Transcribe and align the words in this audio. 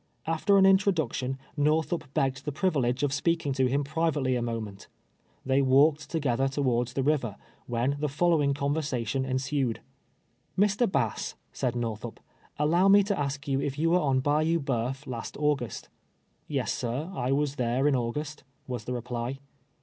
After 0.25 0.57
an 0.57 0.65
in 0.65 0.77
troduction, 0.77 1.37
Northup 1.55 2.11
begged 2.15 2.43
the 2.43 2.51
privilege 2.51 3.03
of 3.03 3.13
speaking 3.13 3.53
to 3.53 3.67
him 3.69 3.83
privately 3.83 4.35
a 4.35 4.41
moment. 4.41 4.87
They 5.45 5.61
walked 5.61 6.09
together 6.09 6.47
towards 6.47 6.93
the 6.93 7.03
river, 7.03 7.35
when 7.67 7.97
the 7.99 8.09
following 8.09 8.55
conversation 8.55 9.23
ensued:" 9.25 9.75
j\Ir. 10.59 10.87
Bass," 10.87 11.35
said 11.53 11.75
ISTorthup," 11.75 12.17
allow 12.65 12.87
me 12.87 13.03
to 13.03 13.19
ask 13.19 13.47
you 13.47 13.61
if 13.61 13.77
you 13.77 13.91
were 13.91 13.99
on 13.99 14.21
Bayou 14.21 14.57
Boeuf 14.59 15.05
last 15.05 15.37
August?"" 15.37 15.87
Yes, 16.47 16.73
sir, 16.73 17.11
I 17.13 17.31
was 17.31 17.57
there 17.57 17.87
in 17.87 17.95
August," 17.95 18.43
was 18.65 18.85
the 18.85 18.93
reply. 18.93 19.37